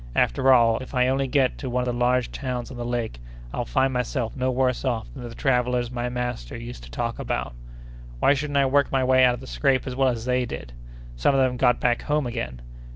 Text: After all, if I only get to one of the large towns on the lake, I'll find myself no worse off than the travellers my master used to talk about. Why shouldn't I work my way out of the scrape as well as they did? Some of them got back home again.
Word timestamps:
After 0.15 0.51
all, 0.51 0.79
if 0.79 0.95
I 0.95 1.09
only 1.09 1.27
get 1.27 1.59
to 1.59 1.69
one 1.69 1.81
of 1.81 1.85
the 1.85 1.93
large 1.93 2.31
towns 2.31 2.71
on 2.71 2.77
the 2.77 2.83
lake, 2.83 3.19
I'll 3.53 3.65
find 3.65 3.93
myself 3.93 4.35
no 4.35 4.49
worse 4.49 4.83
off 4.83 5.13
than 5.13 5.29
the 5.29 5.35
travellers 5.35 5.91
my 5.91 6.09
master 6.09 6.57
used 6.57 6.83
to 6.85 6.89
talk 6.89 7.19
about. 7.19 7.53
Why 8.17 8.33
shouldn't 8.33 8.57
I 8.57 8.65
work 8.65 8.91
my 8.91 9.03
way 9.03 9.23
out 9.23 9.35
of 9.35 9.41
the 9.41 9.45
scrape 9.45 9.85
as 9.85 9.95
well 9.95 10.09
as 10.09 10.25
they 10.25 10.47
did? 10.47 10.73
Some 11.15 11.35
of 11.35 11.39
them 11.41 11.55
got 11.55 11.79
back 11.79 12.01
home 12.01 12.25
again. 12.25 12.61